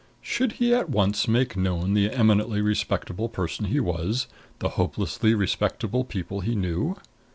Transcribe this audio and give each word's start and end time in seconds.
Should 0.23 0.53
he 0.53 0.73
at 0.73 0.89
once 0.89 1.27
make 1.27 1.55
known 1.55 1.93
the 1.93 2.09
eminently 2.09 2.59
respectable 2.59 3.29
person 3.29 3.65
he 3.65 3.79
was, 3.79 4.25
the 4.57 4.69
hopelessly 4.69 5.35
respectable 5.35 6.03
people 6.05 6.39
he 6.39 6.55
knew? 6.55 6.95